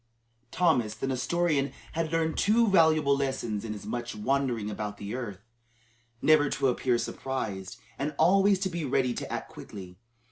[0.49, 5.45] Thomas the Nestorian had learned two valuable lessons in his much wandering about the earth,
[6.23, 9.99] never to appear surprised, and always to be ready to act quickly.